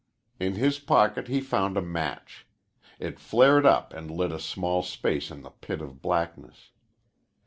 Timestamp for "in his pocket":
0.39-1.27